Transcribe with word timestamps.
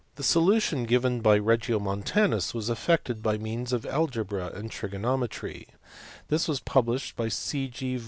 The 0.15 0.23
solution 0.23 0.85
given 0.85 1.21
by 1.21 1.37
Regiomontanus 1.37 2.55
was 2.55 2.71
effected 2.71 3.21
by 3.21 3.37
means 3.37 3.71
of 3.71 3.85
algebra 3.85 4.47
and 4.47 4.71
trigonometry: 4.71 5.67
this 6.27 6.47
was 6.47 6.59
published 6.59 7.15
by 7.15 7.27
0. 7.29 7.67
G. 7.71 7.99